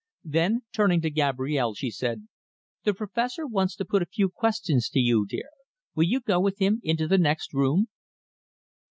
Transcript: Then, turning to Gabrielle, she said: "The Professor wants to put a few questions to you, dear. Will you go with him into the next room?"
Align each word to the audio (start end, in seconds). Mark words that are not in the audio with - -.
Then, 0.23 0.61
turning 0.73 0.99
to 1.01 1.11
Gabrielle, 1.11 1.75
she 1.75 1.91
said: 1.91 2.27
"The 2.85 2.93
Professor 2.95 3.45
wants 3.45 3.75
to 3.75 3.85
put 3.85 4.01
a 4.01 4.07
few 4.07 4.29
questions 4.29 4.89
to 4.89 4.99
you, 4.99 5.27
dear. 5.27 5.49
Will 5.93 6.05
you 6.05 6.21
go 6.21 6.39
with 6.39 6.57
him 6.57 6.79
into 6.83 7.07
the 7.07 7.19
next 7.19 7.53
room?" 7.53 7.87